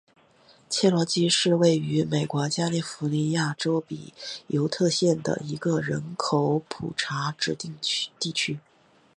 [0.67, 4.15] 切罗基是位于美国加利福尼亚州比
[4.47, 7.77] 尤特县的一个人口普查指定
[8.19, 8.59] 地区。